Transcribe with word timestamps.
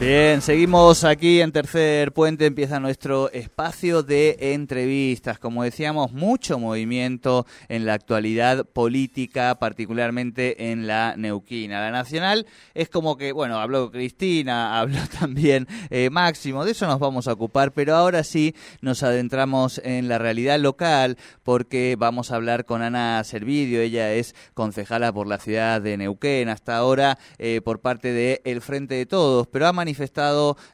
Bien, 0.00 0.40
seguimos 0.40 1.04
aquí 1.04 1.42
en 1.42 1.52
Tercer 1.52 2.12
Puente, 2.12 2.46
empieza 2.46 2.80
nuestro 2.80 3.30
espacio 3.32 4.02
de 4.02 4.54
entrevistas. 4.54 5.38
Como 5.38 5.62
decíamos, 5.62 6.12
mucho 6.12 6.58
movimiento 6.58 7.44
en 7.68 7.84
la 7.84 7.92
actualidad 7.92 8.64
política, 8.64 9.58
particularmente 9.58 10.72
en 10.72 10.86
la 10.86 11.16
Neuquina. 11.18 11.80
La 11.80 11.90
Nacional 11.90 12.46
es 12.72 12.88
como 12.88 13.18
que, 13.18 13.32
bueno, 13.32 13.58
habló 13.58 13.90
Cristina, 13.90 14.78
habló 14.80 15.00
también 15.18 15.68
eh, 15.90 16.08
Máximo, 16.08 16.64
de 16.64 16.70
eso 16.70 16.86
nos 16.86 16.98
vamos 16.98 17.28
a 17.28 17.34
ocupar, 17.34 17.72
pero 17.72 17.94
ahora 17.94 18.24
sí 18.24 18.54
nos 18.80 19.02
adentramos 19.02 19.82
en 19.84 20.08
la 20.08 20.16
realidad 20.16 20.58
local 20.58 21.18
porque 21.42 21.96
vamos 21.98 22.30
a 22.30 22.36
hablar 22.36 22.64
con 22.64 22.80
Ana 22.80 23.22
Servidio, 23.22 23.82
ella 23.82 24.14
es 24.14 24.34
concejala 24.54 25.12
por 25.12 25.26
la 25.26 25.36
ciudad 25.36 25.82
de 25.82 25.98
Neuquén, 25.98 26.48
hasta 26.48 26.78
ahora 26.78 27.18
eh, 27.36 27.60
por 27.62 27.80
parte 27.80 28.14
de 28.14 28.40
Frente 28.62 28.94
de 28.94 29.04
Todos, 29.04 29.46
pero 29.46 29.66
ha 29.66 29.74
manifestado 29.74 29.89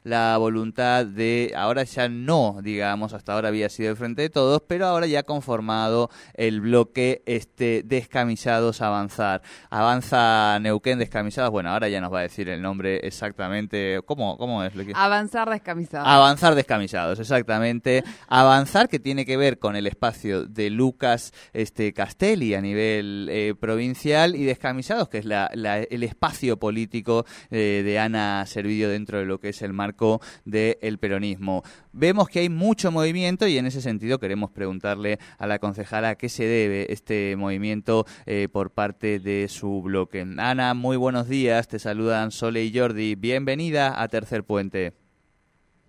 la 0.03 0.37
voluntad 0.37 1.05
de, 1.05 1.53
ahora 1.55 1.83
ya 1.83 2.09
no, 2.09 2.57
digamos, 2.61 3.13
hasta 3.13 3.33
ahora 3.33 3.49
había 3.49 3.69
sido 3.69 3.91
el 3.91 3.97
Frente 3.97 4.23
de 4.23 4.29
Todos, 4.29 4.61
pero 4.67 4.87
ahora 4.87 5.07
ya 5.07 5.19
ha 5.19 5.23
conformado 5.23 6.09
el 6.33 6.61
bloque 6.61 7.23
este 7.25 7.83
Descamisados 7.83 8.81
Avanzar. 8.81 9.41
Avanza 9.69 10.59
Neuquén 10.59 10.99
Descamisados, 10.99 11.51
bueno, 11.51 11.69
ahora 11.69 11.89
ya 11.89 12.01
nos 12.01 12.13
va 12.13 12.19
a 12.19 12.23
decir 12.23 12.49
el 12.49 12.61
nombre 12.61 12.97
exactamente, 13.03 14.01
¿cómo, 14.05 14.37
cómo 14.37 14.63
es? 14.63 14.75
Lo 14.75 14.85
que... 14.85 14.93
Avanzar 14.95 15.49
Descamisados. 15.49 16.07
Avanzar 16.07 16.55
Descamisados, 16.55 17.19
exactamente. 17.19 18.03
Avanzar 18.27 18.89
que 18.89 18.99
tiene 18.99 19.25
que 19.25 19.37
ver 19.37 19.59
con 19.59 19.75
el 19.75 19.87
espacio 19.87 20.45
de 20.45 20.69
Lucas 20.69 21.33
este, 21.53 21.93
Castelli 21.93 22.53
a 22.53 22.61
nivel 22.61 23.27
eh, 23.31 23.55
provincial 23.59 24.35
y 24.35 24.43
Descamisados, 24.43 25.09
que 25.09 25.19
es 25.19 25.25
la, 25.25 25.47
el 25.47 26.03
espacio 26.03 26.57
político 26.57 27.25
eh, 27.51 27.81
de 27.83 27.99
Ana 27.99 28.45
Servidio 28.45 28.89
dentro 28.89 29.06
de 29.15 29.25
lo 29.25 29.39
que 29.39 29.49
es 29.49 29.61
el 29.61 29.71
marco 29.71 30.19
del 30.43 30.97
peronismo. 30.99 31.63
Vemos 31.93 32.27
que 32.27 32.39
hay 32.39 32.49
mucho 32.49 32.91
movimiento 32.91 33.47
y 33.47 33.57
en 33.57 33.65
ese 33.65 33.81
sentido 33.81 34.19
queremos 34.19 34.51
preguntarle 34.51 35.19
a 35.37 35.47
la 35.47 35.59
concejala 35.59 36.09
a 36.09 36.15
qué 36.15 36.27
se 36.27 36.43
debe 36.43 36.91
este 36.91 37.35
movimiento 37.37 38.05
eh, 38.25 38.49
por 38.51 38.71
parte 38.71 39.19
de 39.19 39.47
su 39.47 39.81
bloque. 39.81 40.25
Ana, 40.37 40.73
muy 40.73 40.97
buenos 40.97 41.29
días, 41.29 41.69
te 41.69 41.79
saludan 41.79 42.31
Sole 42.31 42.65
y 42.65 42.77
Jordi. 42.77 43.15
Bienvenida 43.15 44.01
a 44.01 44.09
Tercer 44.09 44.43
Puente. 44.43 44.93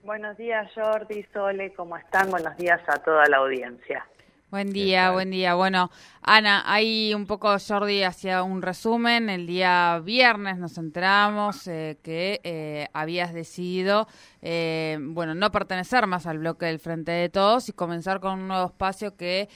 Buenos 0.04 0.36
días 0.36 0.70
Jordi, 0.74 1.24
Sole, 1.32 1.72
¿cómo 1.74 1.96
están? 1.96 2.30
Buenos 2.30 2.56
días 2.56 2.80
a 2.86 2.96
toda 3.02 3.26
la 3.26 3.38
audiencia. 3.38 4.06
Buen 4.50 4.72
día, 4.72 5.10
buen 5.10 5.30
día. 5.30 5.54
Bueno, 5.56 5.90
Ana, 6.22 6.62
hay 6.66 7.12
un 7.12 7.26
poco, 7.26 7.54
Jordi, 7.58 8.02
hacia 8.02 8.42
un 8.42 8.62
resumen. 8.62 9.28
El 9.28 9.46
día 9.46 10.00
viernes 10.02 10.56
nos 10.56 10.78
enteramos 10.78 11.66
eh, 11.66 11.98
que 12.02 12.40
eh, 12.44 12.88
habías 12.94 13.34
decidido, 13.34 14.08
eh, 14.40 14.98
bueno, 15.00 15.34
no 15.34 15.50
pertenecer 15.50 16.06
más 16.06 16.26
al 16.26 16.38
bloque 16.38 16.64
del 16.64 16.78
Frente 16.78 17.12
de 17.12 17.28
Todos 17.28 17.68
y 17.68 17.72
comenzar 17.72 18.20
con 18.20 18.40
un 18.40 18.48
nuevo 18.48 18.66
espacio 18.66 19.16
que 19.16 19.50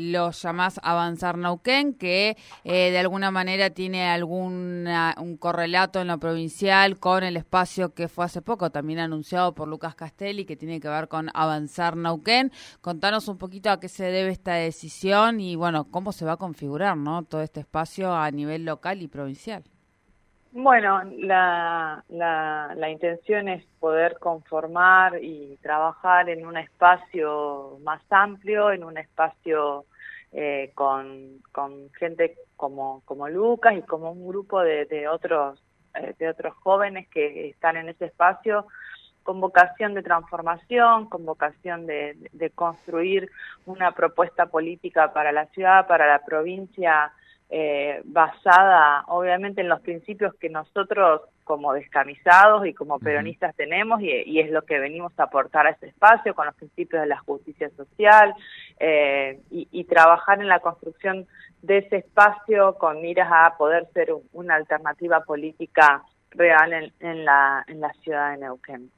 lo 0.00 0.30
llamás 0.30 0.80
Avanzar 0.82 1.36
Nauquén, 1.36 1.92
que 1.92 2.38
de 2.64 2.98
alguna 2.98 3.30
manera 3.30 3.68
tiene 3.70 4.08
algún 4.08 4.88
un 5.18 5.36
correlato 5.36 6.00
en 6.00 6.08
lo 6.08 6.18
provincial 6.18 6.98
con 6.98 7.22
el 7.22 7.36
espacio 7.36 7.94
que 7.94 8.08
fue 8.08 8.24
hace 8.24 8.42
poco 8.42 8.70
también 8.70 8.98
anunciado 8.98 9.54
por 9.54 9.68
Lucas 9.68 9.94
Castelli, 9.94 10.44
que 10.44 10.56
tiene 10.56 10.80
que 10.80 10.88
ver 10.88 11.08
con 11.08 11.30
Avanzar 11.34 11.96
Nauquén. 11.96 12.50
Contanos 12.80 13.28
un 13.28 13.38
poquito 13.38 13.70
a 13.74 13.80
qué 13.80 13.88
se 13.88 14.04
debe 14.04 14.30
esta 14.30 14.54
decisión 14.54 15.40
y, 15.40 15.56
bueno, 15.56 15.90
cómo 15.90 16.12
se 16.12 16.24
va 16.24 16.32
a 16.32 16.36
configurar 16.36 16.96
¿no? 16.96 17.22
todo 17.24 17.42
este 17.42 17.60
espacio 17.60 18.14
a 18.14 18.30
nivel 18.30 18.64
local 18.64 19.02
y 19.02 19.08
provincial. 19.08 19.62
Bueno, 20.52 21.02
la, 21.18 22.04
la, 22.08 22.90
intención 22.90 23.48
es 23.48 23.64
poder 23.80 24.18
conformar 24.20 25.18
y 25.22 25.58
trabajar 25.60 26.28
en 26.30 26.46
un 26.46 26.56
espacio 26.56 27.78
más 27.82 28.00
amplio, 28.08 28.70
en 28.70 28.84
un 28.84 28.96
espacio 28.96 29.84
eh, 30.32 30.70
con, 30.74 31.42
con 31.50 31.90
gente 31.98 32.36
como, 32.56 33.02
como 33.04 33.28
Lucas 33.28 33.74
y 33.76 33.82
como 33.82 34.12
un 34.12 34.28
grupo 34.28 34.60
de, 34.60 34.84
de 34.84 35.08
otros 35.08 35.60
eh, 35.94 36.14
de 36.18 36.28
otros 36.28 36.54
jóvenes 36.54 37.08
que 37.08 37.50
están 37.50 37.76
en 37.76 37.88
ese 37.88 38.06
espacio 38.06 38.66
con 39.24 39.40
vocación 39.40 39.94
de 39.94 40.02
transformación, 40.02 41.08
con 41.08 41.24
vocación 41.24 41.86
de, 41.86 42.52
construir 42.54 43.30
una 43.66 43.92
propuesta 43.92 44.46
política 44.46 45.12
para 45.12 45.32
la 45.32 45.46
ciudad, 45.46 45.88
para 45.88 46.06
la 46.06 46.20
provincia, 46.20 47.10
eh, 47.50 48.00
basada 48.04 49.04
obviamente 49.08 49.62
en 49.62 49.68
los 49.68 49.80
principios 49.80 50.34
que 50.34 50.48
nosotros 50.48 51.22
como 51.44 51.72
descamisados 51.72 52.66
y 52.66 52.72
como 52.72 52.98
peronistas 52.98 53.54
tenemos 53.54 54.00
y, 54.00 54.40
es 54.40 54.50
lo 54.50 54.62
que 54.62 54.78
venimos 54.78 55.12
a 55.18 55.24
aportar 55.24 55.66
a 55.66 55.70
ese 55.70 55.88
espacio 55.88 56.34
con 56.34 56.46
los 56.46 56.54
principios 56.54 57.02
de 57.02 57.08
la 57.08 57.18
justicia 57.18 57.70
social 57.76 58.34
eh, 58.80 59.40
y, 59.50 59.84
trabajar 59.84 60.40
en 60.40 60.48
la 60.48 60.60
construcción 60.60 61.26
de 61.62 61.78
ese 61.78 61.96
espacio 61.96 62.76
con 62.76 63.00
miras 63.02 63.30
a 63.30 63.56
poder 63.56 63.86
ser 63.92 64.12
una 64.32 64.54
alternativa 64.56 65.20
política 65.20 66.02
real 66.30 66.72
en, 66.72 66.92
en, 67.00 67.24
la, 67.24 67.64
en 67.68 67.80
la 67.80 67.92
ciudad 68.02 68.32
de 68.32 68.38
Neuquén. 68.38 68.90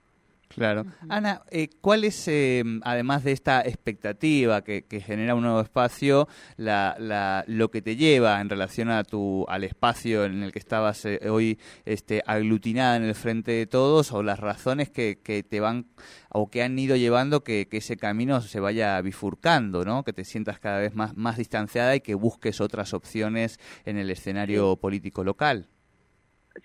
Claro. 0.48 0.86
Ana, 1.08 1.42
eh, 1.50 1.68
¿cuál 1.80 2.04
es, 2.04 2.28
eh, 2.28 2.62
además 2.82 3.24
de 3.24 3.32
esta 3.32 3.60
expectativa 3.62 4.62
que, 4.62 4.84
genera 5.04 5.34
un 5.34 5.42
nuevo 5.42 5.60
espacio, 5.60 6.28
la, 6.56 7.44
lo 7.46 7.70
que 7.70 7.82
te 7.82 7.96
lleva 7.96 8.40
en 8.40 8.48
relación 8.48 8.90
a 8.90 9.04
tu, 9.04 9.44
al 9.48 9.64
espacio 9.64 10.24
en 10.24 10.42
el 10.42 10.52
que 10.52 10.58
estabas 10.58 11.04
eh, 11.04 11.20
hoy 11.28 11.58
este, 11.84 12.22
aglutinada 12.26 12.96
en 12.96 13.04
el 13.04 13.14
frente 13.14 13.52
de 13.52 13.66
todos 13.66 14.12
o 14.12 14.22
las 14.22 14.40
razones 14.40 14.90
que, 14.90 15.20
que 15.22 15.42
te 15.42 15.60
van 15.60 15.86
o 16.30 16.50
que 16.50 16.62
han 16.62 16.78
ido 16.78 16.96
llevando 16.96 17.44
que, 17.44 17.68
que, 17.68 17.78
ese 17.78 17.96
camino 17.96 18.40
se 18.40 18.60
vaya 18.60 19.00
bifurcando, 19.02 19.84
¿no? 19.84 20.04
que 20.04 20.12
te 20.12 20.24
sientas 20.24 20.58
cada 20.58 20.78
vez 20.78 20.94
más, 20.94 21.16
más 21.16 21.36
distanciada 21.36 21.94
y 21.96 22.00
que 22.00 22.14
busques 22.14 22.60
otras 22.60 22.94
opciones 22.94 23.58
en 23.84 23.98
el 23.98 24.10
escenario 24.10 24.76
político 24.76 25.24
local? 25.24 25.68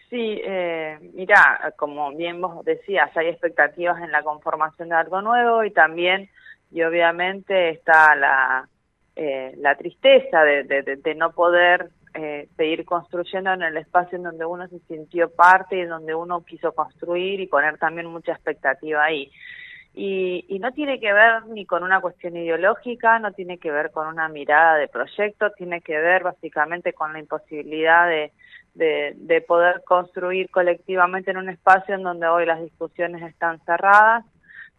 Sí, 0.09 0.41
eh, 0.43 0.97
mira, 1.13 1.73
como 1.77 2.11
bien 2.15 2.39
vos 2.39 2.63
decías, 2.63 3.15
hay 3.15 3.27
expectativas 3.27 4.01
en 4.01 4.11
la 4.11 4.23
conformación 4.23 4.89
de 4.89 4.95
algo 4.95 5.21
nuevo 5.21 5.63
y 5.63 5.71
también, 5.71 6.29
y 6.71 6.83
obviamente 6.83 7.69
está 7.69 8.15
la, 8.15 8.69
eh, 9.15 9.53
la 9.57 9.75
tristeza 9.75 10.43
de, 10.43 10.63
de, 10.63 11.15
no 11.15 11.31
poder 11.31 11.89
eh, 12.13 12.47
seguir 12.55 12.85
construyendo 12.85 13.51
en 13.51 13.63
el 13.63 13.77
espacio 13.77 14.17
en 14.17 14.23
donde 14.23 14.45
uno 14.45 14.67
se 14.67 14.79
sintió 14.87 15.29
parte 15.29 15.77
y 15.77 15.85
donde 15.85 16.15
uno 16.15 16.43
quiso 16.45 16.73
construir 16.73 17.39
y 17.39 17.47
poner 17.47 17.77
también 17.77 18.07
mucha 18.07 18.33
expectativa 18.33 19.03
ahí. 19.03 19.31
Y, 19.93 20.45
y 20.47 20.59
no 20.59 20.71
tiene 20.71 21.01
que 21.01 21.11
ver 21.11 21.45
ni 21.47 21.65
con 21.65 21.83
una 21.83 21.99
cuestión 21.99 22.37
ideológica, 22.37 23.19
no 23.19 23.33
tiene 23.33 23.57
que 23.57 23.71
ver 23.71 23.91
con 23.91 24.07
una 24.07 24.29
mirada 24.29 24.77
de 24.77 24.87
proyecto, 24.87 25.51
tiene 25.51 25.81
que 25.81 25.97
ver 25.97 26.23
básicamente 26.23 26.93
con 26.93 27.11
la 27.11 27.19
imposibilidad 27.19 28.07
de 28.07 28.31
de, 28.73 29.43
poder 29.47 29.83
construir 29.83 30.49
colectivamente 30.49 31.31
en 31.31 31.37
un 31.37 31.49
espacio 31.49 31.95
en 31.95 32.03
donde 32.03 32.27
hoy 32.27 32.45
las 32.45 32.61
discusiones 32.61 33.21
están 33.23 33.59
cerradas, 33.65 34.25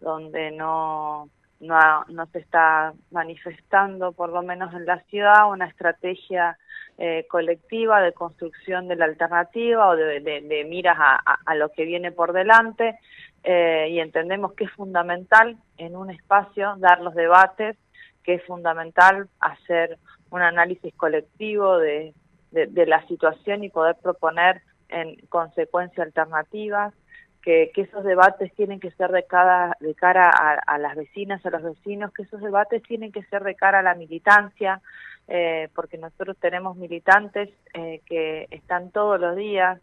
donde 0.01 0.51
no, 0.51 1.29
no, 1.61 2.27
se 2.33 2.39
está 2.39 2.95
manifestando, 3.11 4.13
por 4.13 4.31
lo 4.31 4.43
menos 4.43 4.73
en 4.75 4.87
la 4.87 5.01
ciudad, 5.05 5.51
una 5.51 5.67
estrategia 5.67 6.59
eh, 6.99 7.27
colectiva 7.29 8.01
de 8.01 8.13
construcción 8.13 8.89
de 8.89 8.97
la 8.97 9.05
alternativa 9.05 9.89
o 9.89 9.97
de, 9.97 10.67
miras 10.69 10.97
a, 10.99 11.55
lo 11.55 11.71
que 11.71 11.85
viene 11.85 12.13
por 12.13 12.33
delante 12.33 12.99
eh, 13.45 13.89
y 13.91 14.01
entendemos 14.01 14.55
que 14.55 14.65
es 14.65 14.71
fundamental 14.73 15.57
en 15.77 15.97
un 15.97 16.11
espacio 16.11 16.77
dar 16.79 17.01
los 17.01 17.15
debates, 17.15 17.77
que 18.25 18.35
es 18.35 18.45
fundamental 18.45 19.29
hacer 19.41 19.99
un 20.31 20.43
análisis 20.43 20.95
colectivo 20.95 21.79
de, 21.79 22.15
de, 22.53 22.87
la 22.87 23.07
situación 23.07 23.65
y 23.65 23.71
poder 23.71 23.97
proponer 23.97 24.63
en 24.89 25.17
consecuencia 25.29 26.05
alternativas, 26.05 26.95
que, 27.43 27.73
que, 27.75 27.83
esos 27.83 28.05
debates 28.05 28.55
tienen 28.55 28.79
que 28.79 28.93
ser 28.93 29.11
de, 29.11 29.25
cada, 29.25 29.77
de 29.81 29.95
cara 29.95 30.31
a, 30.31 30.79
las 30.79 30.95
vecinas, 30.95 31.45
a 31.45 31.51
los 31.51 31.63
vecinos, 31.63 32.13
que 32.13 32.23
esos 32.23 32.41
debates 32.41 32.83
tienen 32.85 33.11
que 33.11 33.25
ser 33.25 33.43
de 33.43 33.57
cara 33.57 33.81
a 33.81 33.83
la 33.83 33.95
militancia, 33.95 34.81
eh, 35.29 35.69
porque 35.75 35.99
nosotros 35.99 36.37
tenemos 36.39 36.77
militantes 36.77 37.49
eh, 37.75 38.01
que 38.07 38.47
están 38.51 38.91
todos 38.91 39.19
los 39.19 39.35
días 39.35 39.81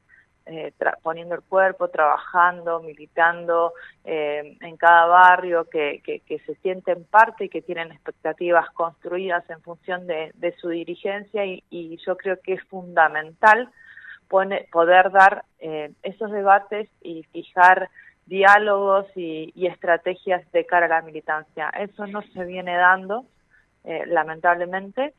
eh, 0.51 0.73
poniendo 1.03 1.35
el 1.35 1.41
cuerpo, 1.41 1.89
trabajando, 1.89 2.79
militando 2.81 3.73
eh, 4.03 4.57
en 4.61 4.77
cada 4.77 5.05
barrio, 5.05 5.65
que, 5.65 6.01
que, 6.03 6.39
se 6.39 6.55
sienten 6.55 7.03
parte 7.03 7.45
y 7.45 7.49
que 7.49 7.61
tienen 7.61 7.91
expectativas 7.91 8.67
construidas 8.71 9.47
en 9.51 9.61
función 9.61 10.07
de, 10.07 10.55
su 10.59 10.69
dirigencia 10.69 11.45
y, 11.45 11.97
yo 12.03 12.17
creo 12.17 12.39
que 12.41 12.53
es 12.53 12.63
fundamental 12.63 13.69
poder 14.27 15.11
dar 15.11 15.45
eh, 15.59 15.91
esos 16.01 16.31
debates 16.31 16.89
y 16.99 17.21
fijar 17.31 17.87
diálogos 18.25 19.05
y, 19.15 19.53
estrategias 19.67 20.51
de 20.51 20.65
cara 20.65 20.87
a 20.87 20.89
la 20.89 21.01
militancia. 21.03 21.69
Eso 21.77 22.07
no 22.07 22.23
se 22.33 22.43
viene 22.45 22.75
dando, 22.75 23.25
lamentablemente, 23.83 25.13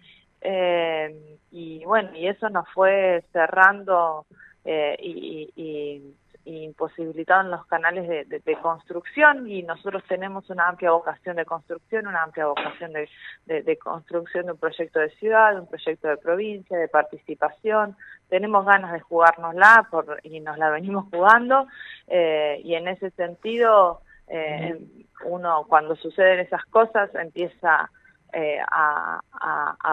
y 1.52 1.84
bueno, 1.84 2.16
y 2.16 2.26
eso 2.26 2.48
nos 2.48 2.68
fue 2.70 3.22
cerrando 3.32 4.26
eh, 4.64 4.96
y, 5.00 5.52
y, 5.56 6.14
imposibilitaron 6.44 7.50
los 7.50 7.66
canales 7.66 8.08
de, 8.08 8.56
construcción 8.56 9.48
y 9.48 9.62
nosotros 9.62 10.02
tenemos 10.08 10.48
una 10.50 10.68
amplia 10.68 10.90
vocación 10.90 11.36
de 11.36 11.44
construcción, 11.44 12.06
una 12.06 12.22
amplia 12.22 12.46
vocación 12.46 12.92
de, 12.92 13.78
construcción 13.78 14.46
de 14.46 14.52
un 14.52 14.58
proyecto 14.58 14.98
de 14.98 15.10
ciudad, 15.10 15.52
de 15.52 15.60
un 15.60 15.68
proyecto 15.68 16.08
de 16.08 16.16
provincia, 16.16 16.76
de 16.76 16.88
participación. 16.88 17.94
Tenemos 18.28 18.64
ganas 18.64 18.92
de 18.92 19.00
jugárnosla 19.00 19.86
por, 19.90 20.18
y 20.24 20.40
nos 20.40 20.58
la 20.58 20.70
venimos 20.70 21.06
jugando 21.10 21.66
eh, 22.08 22.60
y 22.64 22.74
en 22.74 22.88
ese 22.88 23.10
sentido 23.10 24.00
eh, 24.26 24.80
uno 25.26 25.66
cuando 25.68 25.94
suceden 25.96 26.40
esas 26.40 26.64
cosas 26.66 27.14
empieza 27.14 27.90
eh, 28.32 28.58
a, 28.70 29.20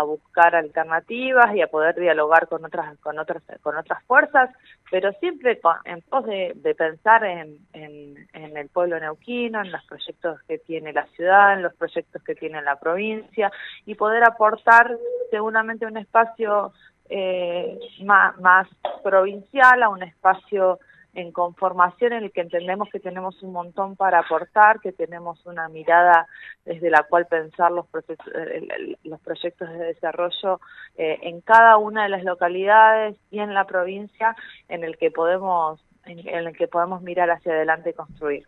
buscar 0.03 0.55
alternativas 0.55 1.53
y 1.55 1.61
a 1.61 1.67
poder 1.67 1.95
dialogar 1.95 2.47
con 2.47 2.63
otras 2.63 2.97
con 2.99 3.19
otras 3.19 3.43
con 3.61 3.75
otras 3.75 4.01
fuerzas 4.05 4.49
pero 4.89 5.11
siempre 5.13 5.59
en 5.85 6.01
pos 6.03 6.25
de, 6.25 6.75
pensar 6.77 7.25
en, 7.25 7.57
en, 7.73 8.57
el 8.57 8.69
pueblo 8.69 8.99
neuquino 8.99 9.61
en 9.61 9.71
los 9.71 9.83
proyectos 9.85 10.41
que 10.43 10.59
tiene 10.59 10.93
la 10.93 11.05
ciudad 11.07 11.53
en 11.53 11.63
los 11.63 11.73
proyectos 11.75 12.23
que 12.23 12.35
tiene 12.35 12.61
la 12.61 12.77
provincia 12.77 13.51
y 13.85 13.95
poder 13.95 14.23
aportar 14.23 14.95
seguramente 15.29 15.85
un 15.85 15.97
espacio 15.97 16.71
eh, 17.09 17.79
más, 18.03 18.37
más 18.39 18.67
provincial 19.03 19.81
a 19.83 19.89
un 19.89 20.03
espacio 20.03 20.79
en 21.17 21.31
conformación 21.31 22.13
en 22.13 22.25
el 22.25 22.31
que 22.31 22.41
entendemos 22.41 22.89
que 22.91 22.99
tenemos 22.99 23.41
un 23.41 23.51
montón 23.51 23.95
para 23.95 24.19
aportar, 24.19 24.79
que 24.79 24.91
tenemos 24.91 25.43
una 25.47 25.67
mirada 25.67 26.27
desde 26.63 26.91
la 26.91 27.03
cual 27.09 27.25
pensar 27.25 27.71
los, 27.71 27.87
los 29.03 29.19
proyectos 29.21 29.67
de 29.67 29.77
desarrollo 29.79 30.61
eh, 30.95 31.17
en 31.23 31.41
cada 31.41 31.77
una 31.77 32.03
de 32.03 32.09
las 32.09 32.23
localidades 32.23 33.17
y 33.31 33.39
en 33.39 33.55
la 33.55 33.65
provincia 33.65 34.35
en 34.69 34.83
el 34.83 34.95
que 34.97 35.09
podemos 35.09 35.83
en 36.05 36.19
el 36.47 36.55
que 36.55 36.69
podemos 36.69 37.01
mirar 37.01 37.29
hacia 37.31 37.51
adelante 37.51 37.89
y 37.89 37.93
construir. 37.93 38.45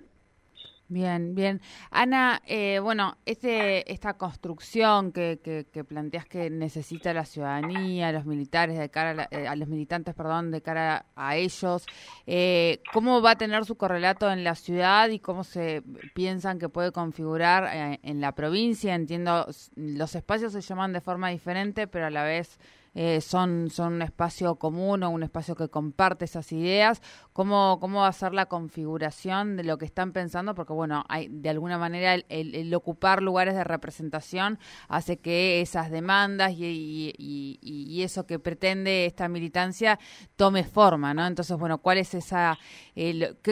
Bien, 0.92 1.36
bien. 1.36 1.62
Ana, 1.92 2.42
eh, 2.48 2.80
bueno, 2.82 3.16
este, 3.28 3.92
esta 3.94 4.16
construcción 4.16 5.12
que, 5.12 5.40
que, 5.72 5.84
planteas 5.84 6.26
que 6.26 6.50
necesita 6.50 7.14
la 7.14 7.26
ciudadanía, 7.26 8.12
los 8.12 8.26
militares, 8.26 8.80
de 8.80 8.90
cara 8.90 9.30
a, 9.32 9.54
eh, 9.54 9.56
los 9.56 9.68
militantes, 9.68 10.16
perdón, 10.16 10.50
de 10.50 10.64
cara 10.64 11.06
a 11.16 11.36
ellos, 11.36 11.86
eh, 12.26 12.82
¿cómo 12.92 13.22
va 13.22 13.32
a 13.32 13.36
tener 13.36 13.66
su 13.66 13.76
correlato 13.76 14.32
en 14.32 14.44
la 14.44 14.56
ciudad 14.56 15.10
y 15.10 15.20
cómo 15.20 15.44
se 15.44 15.84
piensan 16.16 16.58
que 16.58 16.70
puede 16.70 16.92
configurar 16.92 18.00
en 18.02 18.20
la 18.20 18.32
provincia? 18.34 18.96
Entiendo, 18.96 19.46
los 19.76 20.16
espacios 20.16 20.54
se 20.54 20.62
llaman 20.62 20.92
de 20.92 21.02
forma 21.02 21.30
diferente, 21.30 21.86
pero 21.86 22.08
a 22.08 22.10
la 22.10 22.24
vez 22.24 22.58
eh, 22.96 23.22
son, 23.22 23.70
son 23.70 23.94
un 23.94 24.02
espacio 24.02 24.56
común 24.56 25.04
o 25.04 25.10
un 25.10 25.24
espacio 25.24 25.56
que 25.56 25.70
comparte 25.70 26.26
esas 26.26 26.52
ideas, 26.52 27.02
cómo, 27.34 27.80
cómo 27.80 28.02
va 28.02 28.08
a 28.08 28.14
ser 28.14 28.34
la 28.34 28.48
configuración 28.48 29.58
de 29.58 29.64
lo 29.64 29.78
que 29.78 29.86
están 29.86 30.12
pensando, 30.12 30.56
porque 30.56 30.74
bueno, 30.74 31.04
hay, 31.08 31.28
de 31.30 31.50
alguna 31.50 31.78
manera 31.78 32.16
el, 32.16 32.74
ocupar 32.74 33.22
lugares 33.22 33.56
de 33.56 33.64
representación 33.64 34.60
hace 34.88 35.18
que 35.18 35.62
esas 35.62 35.92
demandas 35.92 36.54
y, 36.56 37.14
y, 37.18 38.00
eso 38.00 38.26
que 38.26 38.40
pretende 38.40 39.06
esta 39.06 39.28
militancia 39.28 40.00
tome 40.38 40.64
forma, 40.64 41.14
¿no? 41.14 41.28
Entonces, 41.28 41.58
bueno, 41.58 41.80
¿cuál 41.80 41.98
es 41.98 42.14
esa, 42.14 42.58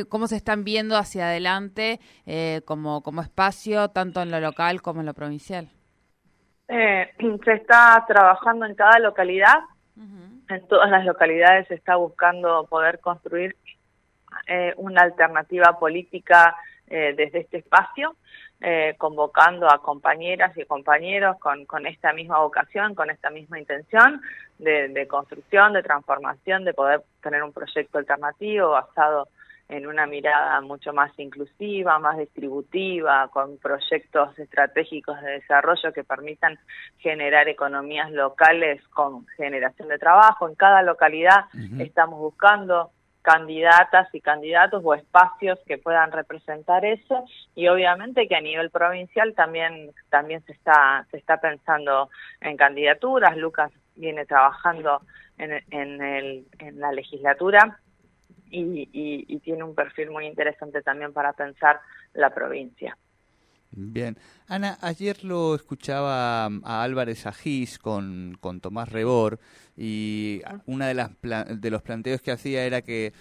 cómo 0.10 0.28
se 0.28 0.38
están 0.38 0.63
viendo 0.63 0.98
hacia 0.98 1.28
adelante 1.28 2.00
eh, 2.25 2.62
como, 2.66 3.04
como 3.04 3.22
espacio, 3.22 3.89
tanto 3.89 4.22
en 4.22 4.31
lo 4.31 4.39
local 4.39 4.81
como 4.81 5.01
en 5.01 5.06
lo 5.06 5.13
provincial? 5.13 5.76
Eh, 6.68 7.14
se 7.46 7.54
está 7.54 8.04
trabajando 8.08 8.66
en 8.66 8.75
cada 8.75 9.00
localidad, 9.00 9.60
en 10.50 10.66
todas 10.68 10.90
las 10.90 11.04
localidades 11.06 11.68
se 11.68 11.75
está 11.75 11.96
buscando 11.98 12.66
poder 12.68 13.00
construir 13.00 13.56
eh, 14.48 14.74
una 14.78 15.02
alternativa 15.02 15.78
política 15.78 16.56
eh, 16.88 17.14
desde 17.18 17.40
este 17.40 17.58
espacio, 17.58 18.16
eh, 18.62 18.96
convocando 18.98 19.69
a 19.69 19.81
compañeras 19.81 20.56
y 20.58 20.66
compañeros 20.66 21.38
con, 21.40 21.66
con 21.66 21.86
esta 21.86 22.14
misma 22.14 22.40
vocación, 22.40 22.96
con 22.96 23.10
esta 23.10 23.30
misma 23.30 23.60
intención 23.60 24.22
de, 24.58 24.88
de 24.88 25.08
construcción, 25.08 25.74
de 25.74 25.84
transformación, 25.84 26.63
de 26.63 26.74
poder 26.74 27.04
tener 27.22 27.44
un 27.44 27.52
proyecto 27.52 27.98
alternativo 27.98 28.70
basado 28.70 29.28
en 29.69 29.86
una 29.86 30.08
mirada 30.08 30.62
mucho 30.62 30.94
más 30.94 31.12
inclusiva, 31.19 32.00
más 32.00 32.18
distributiva, 32.18 33.28
con 33.30 33.58
proyectos 33.58 34.38
estratégicos 34.40 35.22
de 35.22 35.31
desarrollo 35.31 35.92
que 35.94 36.04
permitan 36.04 36.58
generar 37.00 37.50
economías 37.50 38.12
locales 38.12 38.81
con 38.90 39.28
generación 39.36 39.90
de 39.90 40.00
trabajo. 40.00 40.48
En 40.48 40.56
cada 40.56 40.84
localidad 40.84 41.46
estamos 41.80 42.19
buscando 42.19 42.92
candidatas 43.22 44.08
y 44.14 44.22
candidatos 44.22 44.81
o 44.86 44.94
espacios 44.94 45.60
que 45.68 45.78
puedan 45.78 46.13
representar 46.13 46.86
eso 46.86 47.25
y 47.56 47.68
obviamente 47.68 48.25
que 48.25 48.38
a 48.38 48.42
nivel 48.42 48.70
provincial 48.70 49.34
también 49.36 49.92
también 50.10 50.42
se 50.46 50.54
está 50.54 51.06
se 51.12 51.18
está 51.18 51.36
pensando 51.36 52.10
en 52.40 52.56
candidaturas 52.56 53.36
Lucas 53.36 53.70
viene 53.98 54.25
trabajando 54.25 55.02
en, 55.38 55.62
en, 55.72 56.02
el, 56.02 56.46
en 56.60 56.80
la 56.80 56.94
legislatura 56.94 57.81
y, 58.50 59.40
tiene 59.40 59.64
un 59.64 59.76
perfil 59.76 60.12
muy 60.12 60.26
interesante 60.26 60.82
también 60.82 61.14
para 61.14 61.34
pensar 61.34 61.80
la 62.14 62.34
provincia. 62.34 62.98
Bien. 63.79 64.18
Ana, 64.47 64.79
ayer 64.81 65.24
lo 65.24 65.53
escuchaba 65.53 66.45
a 66.45 66.83
Álvarez 66.83 67.27
Agís 67.27 67.77
con, 67.77 68.35
con 68.39 68.59
Tomás 68.59 68.89
Rebor 68.89 69.39
y 69.75 70.41
una 70.65 70.88
de 70.88 70.95
las 70.95 71.12
de 71.21 71.69
los 71.69 71.83
planteos 71.83 72.19
que 72.21 72.31
hacía 72.31 72.65
era 72.65 72.81
que 72.81 73.13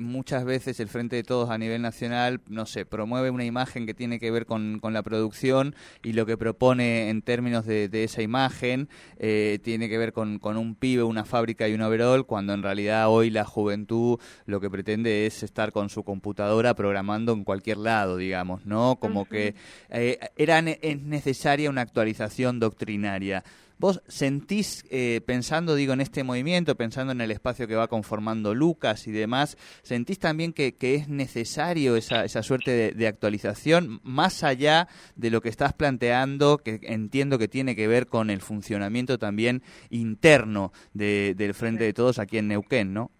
muchas 0.00 0.44
veces 0.44 0.80
el 0.80 0.88
Frente 0.88 1.14
de 1.14 1.22
Todos 1.22 1.50
a 1.50 1.58
nivel 1.58 1.80
nacional, 1.80 2.40
no 2.48 2.66
sé, 2.66 2.84
promueve 2.84 3.30
una 3.30 3.44
imagen 3.44 3.86
que 3.86 3.94
tiene 3.94 4.18
que 4.18 4.32
ver 4.32 4.44
con, 4.44 4.80
con 4.80 4.92
la 4.92 5.04
producción 5.04 5.76
y 6.02 6.14
lo 6.14 6.26
que 6.26 6.36
propone 6.36 7.08
en 7.08 7.22
términos 7.22 7.66
de, 7.66 7.88
esa 8.02 8.22
imagen 8.22 8.88
eh, 9.18 9.60
tiene 9.62 9.88
que 9.88 9.96
ver 9.98 10.12
con, 10.12 10.40
con 10.40 10.56
un 10.56 10.74
pibe, 10.74 11.04
una 11.04 11.24
fábrica 11.24 11.68
y 11.68 11.74
un 11.74 11.82
overall, 11.82 12.26
cuando 12.26 12.52
en 12.52 12.64
realidad 12.64 13.08
hoy 13.08 13.30
la 13.30 13.44
juventud 13.44 14.18
lo 14.46 14.60
que 14.60 14.70
pretende 14.70 15.26
es 15.26 15.44
estar 15.44 15.70
con 15.70 15.88
su 15.88 16.02
computadora 16.02 16.74
programando 16.74 17.32
en 17.32 17.44
cualquier 17.44 17.76
lado, 17.76 18.16
digamos, 18.16 18.66
¿no? 18.66 18.96
Como 18.96 19.26
que 19.26 19.54
eh, 19.92 20.18
era, 20.36 20.58
es 20.58 21.00
necesaria 21.02 21.70
una 21.70 21.82
actualización 21.82 22.58
doctrinaria. 22.58 23.44
¿Vos 23.78 24.00
sentís, 24.06 24.84
eh, 24.90 25.20
pensando, 25.26 25.74
digo, 25.74 25.92
en 25.92 26.00
este 26.00 26.22
movimiento, 26.22 26.76
pensando 26.76 27.12
en 27.12 27.20
el 27.20 27.32
espacio 27.32 27.66
que 27.66 27.74
va 27.74 27.88
conformando 27.88 28.54
Lucas 28.54 29.08
y 29.08 29.10
demás, 29.10 29.58
sentís 29.82 30.20
también 30.20 30.52
que, 30.52 30.76
es 30.80 31.08
necesario 31.08 31.96
esa, 31.96 32.24
esa 32.24 32.44
suerte 32.44 32.92
de, 32.92 33.06
actualización, 33.08 34.00
más 34.04 34.44
allá 34.44 34.86
de 35.16 35.30
lo 35.30 35.40
que 35.40 35.48
estás 35.48 35.72
planteando, 35.72 36.58
que 36.58 36.78
entiendo 36.84 37.38
que 37.38 37.48
tiene 37.48 37.74
que 37.74 37.88
ver 37.88 38.06
con 38.06 38.30
el 38.30 38.40
funcionamiento 38.40 39.18
también 39.18 39.62
interno 39.90 40.72
del 40.94 41.52
Frente 41.52 41.82
de 41.82 41.92
Todos 41.92 42.20
aquí 42.20 42.38
en 42.38 42.48
Neuquén, 42.48 42.94
¿no? 42.94 43.10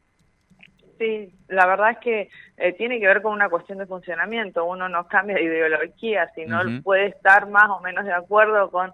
Sí, 1.02 1.34
la 1.48 1.66
verdad 1.66 1.90
es 1.90 1.98
que 1.98 2.30
eh, 2.58 2.72
tiene 2.74 3.00
que 3.00 3.08
ver 3.08 3.22
con 3.22 3.32
una 3.32 3.48
cuestión 3.48 3.78
de 3.78 3.86
funcionamiento. 3.86 4.64
Uno 4.64 4.88
no 4.88 5.08
cambia 5.08 5.34
de 5.34 5.42
ideología, 5.42 6.30
sino 6.36 6.60
puede 6.84 7.06
estar 7.06 7.48
más 7.48 7.68
o 7.70 7.80
menos 7.80 8.04
de 8.04 8.12
acuerdo 8.12 8.70
con 8.70 8.92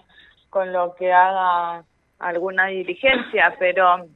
con 0.49 0.73
lo 0.73 0.95
que 0.95 1.13
haga 1.13 1.85
alguna 2.19 2.69
diligencia, 2.69 3.55
pero 3.59 4.07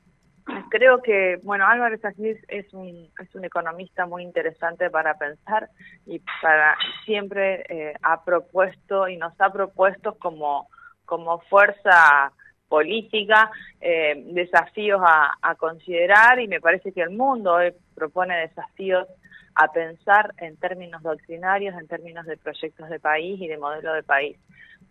creo 0.71 1.03
que, 1.03 1.39
bueno, 1.43 1.67
Álvarez 1.67 2.03
Asís 2.03 2.39
es 2.49 2.73
un, 2.73 3.11
es 3.21 3.35
un 3.35 3.45
economista 3.45 4.07
muy 4.07 4.23
interesante 4.23 4.89
para 4.89 5.19
pensar 5.19 5.69
y 6.07 6.21
para 6.41 6.77
siempre 7.05 7.65
eh, 7.69 7.95
ha 8.03 8.25
propuesto 8.25 9.07
y 9.09 9.19
nos 9.19 9.39
ha 9.41 9.53
propuesto 9.53 10.17
como, 10.19 10.69
como 11.05 11.41
fuerza 11.41 12.33
política 12.73 13.51
eh, 13.83 14.15
desafíos 14.29 15.03
a, 15.05 15.35
a 15.43 15.55
considerar 15.57 16.41
y 16.41 16.49
me 16.49 16.59
parece 16.59 16.91
que 16.91 17.03
el 17.03 17.11
mundo 17.11 17.53
hoy 17.53 17.75
propone 17.95 18.35
desafíos 18.49 19.07
a 19.55 19.71
pensar 19.71 20.33
en 20.39 20.57
términos 20.57 21.03
doctrinarios, 21.03 21.75
en 21.79 21.87
términos 21.87 22.25
de 22.25 22.39
proyectos 22.39 22.89
de 22.89 22.99
país 22.99 23.39
y 23.39 23.47
de 23.47 23.59
modelo 23.59 23.93
de 23.93 24.03
país. 24.03 24.39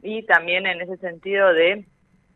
Y 0.04 0.22
también 0.28 0.68
en 0.68 0.80
ese 0.82 0.98
sentido 0.98 1.52
de 1.54 1.84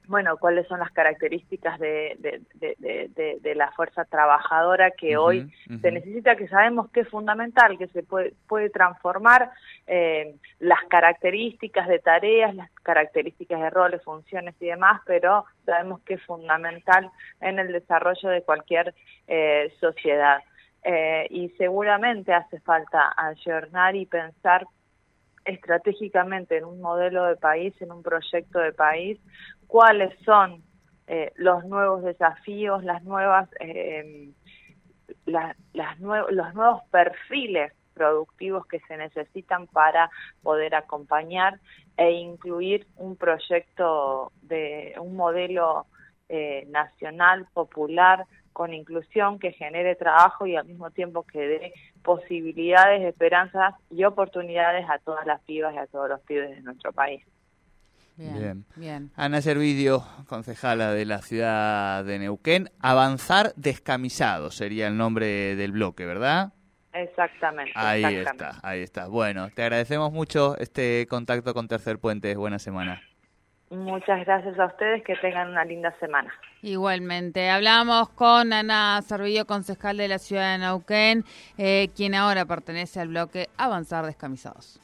bueno, 0.07 0.37
cuáles 0.37 0.67
son 0.67 0.79
las 0.79 0.91
características 0.91 1.79
de, 1.79 2.15
de, 2.19 3.39
de, 3.41 3.55
la 3.55 3.71
fuerza 3.71 4.05
trabajadora 4.05 4.91
que 4.91 5.17
hoy 5.17 5.51
se 5.81 5.91
necesita, 5.91 6.35
que 6.35 6.47
sabemos 6.47 6.89
que 6.91 7.01
es 7.01 7.09
fundamental, 7.09 7.77
que 7.77 7.87
se 7.87 8.03
puede, 8.03 8.33
puede 8.47 8.69
transformar 8.69 9.51
eh, 9.87 10.35
las 10.59 10.83
características 10.89 11.87
de 11.87 11.99
tareas, 11.99 12.55
las 12.55 12.69
características 12.83 13.61
de 13.61 13.69
roles, 13.69 14.03
funciones 14.03 14.55
y 14.59 14.67
demás, 14.67 15.01
pero 15.05 15.45
sabemos 15.65 16.01
que 16.01 16.15
es 16.15 16.23
fundamental 16.23 17.09
en 17.41 17.59
el 17.59 17.71
desarrollo 17.71 18.29
de 18.29 18.41
cualquier 18.41 18.93
eh, 19.27 19.73
sociedad. 19.79 20.39
Eh, 20.83 21.25
y 21.31 21.49
seguramente 21.57 22.31
hace 22.31 22.59
falta 22.59 23.11
ayornar 23.17 23.95
y 23.95 24.05
pensar 24.05 24.67
estratégicamente 25.45 26.57
en 26.57 26.65
un 26.65 26.81
modelo 26.81 27.25
de 27.25 27.35
país, 27.35 27.73
en 27.79 27.91
un 27.91 28.01
proyecto 28.01 28.59
de 28.59 28.73
país, 28.73 29.19
cuáles 29.67 30.17
son 30.23 30.63
eh, 31.07 31.31
los 31.35 31.63
nuevos 31.65 32.03
desafíos, 32.03 32.83
las 32.83 33.03
nuevas, 33.03 33.49
eh, 33.59 34.31
los 35.25 36.53
nuevos 36.53 36.83
perfiles 36.89 37.73
productivos 37.93 38.65
que 38.67 38.79
se 38.81 38.97
necesitan 38.97 39.67
para 39.67 40.09
poder 40.43 40.75
acompañar 40.75 41.59
e 41.97 42.11
incluir 42.11 42.85
un 42.97 43.15
proyecto 43.15 44.31
de 44.41 44.95
un 44.99 45.15
modelo 45.15 45.87
eh, 46.29 46.65
nacional 46.69 47.47
popular 47.53 48.25
con 48.51 48.73
inclusión 48.73 49.37
que 49.37 49.51
genere 49.51 49.95
trabajo 49.95 50.45
y 50.47 50.55
al 50.55 50.65
mismo 50.65 50.89
tiempo 50.91 51.23
que 51.23 51.39
dé 51.39 51.73
posibilidades, 52.03 53.03
esperanzas 53.03 53.75
y 53.89 54.03
oportunidades 54.05 54.85
a 54.89 54.99
todas 54.99 55.25
las 55.25 55.41
pibas 55.41 55.73
y 55.73 55.77
a 55.77 55.87
todos 55.87 56.09
los 56.09 56.21
pibes 56.21 56.51
de 56.51 56.61
nuestro 56.61 56.93
país. 56.93 57.23
Bien, 58.17 58.65
bien. 58.75 59.11
Ana 59.15 59.41
Servidio, 59.41 60.03
concejala 60.27 60.93
de 60.93 61.05
la 61.05 61.21
ciudad 61.21 62.05
de 62.05 62.19
Neuquén. 62.19 62.69
Avanzar 62.79 63.53
descamisado 63.55 64.51
sería 64.51 64.87
el 64.87 64.95
nombre 64.95 65.55
del 65.55 65.73
bloque, 65.73 66.05
¿verdad? 66.05 66.53
Exactamente. 66.93 67.73
Ahí 67.75 68.03
está, 68.03 68.59
ahí 68.63 68.81
está. 68.81 69.07
Bueno, 69.07 69.49
te 69.49 69.63
agradecemos 69.63 70.13
mucho 70.13 70.57
este 70.57 71.05
contacto 71.09 71.53
con 71.53 71.67
Tercer 71.67 71.99
Puente. 71.99 72.35
Buena 72.37 72.57
semana. 72.57 73.01
Muchas 73.69 74.23
gracias 74.25 74.57
a 74.59 74.67
ustedes, 74.67 75.03
que 75.03 75.15
tengan 75.17 75.49
una 75.49 75.65
linda 75.65 75.93
semana. 75.99 76.31
Igualmente, 76.61 77.49
hablamos 77.49 78.09
con 78.09 78.53
Ana 78.53 79.01
Servillo, 79.01 79.45
concejal 79.45 79.97
de 79.97 80.07
la 80.07 80.19
ciudad 80.19 80.53
de 80.53 80.59
Nauquén, 80.59 81.25
eh, 81.57 81.89
quien 81.95 82.15
ahora 82.15 82.45
pertenece 82.45 83.01
al 83.01 83.09
bloque 83.09 83.49
Avanzar 83.57 84.05
Descamisados. 84.05 84.79